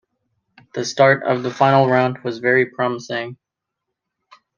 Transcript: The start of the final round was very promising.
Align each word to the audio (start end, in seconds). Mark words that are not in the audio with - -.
The 0.73 0.83
start 0.83 1.21
of 1.27 1.43
the 1.43 1.51
final 1.51 1.87
round 1.87 2.23
was 2.23 2.39
very 2.39 2.65
promising. 2.65 3.37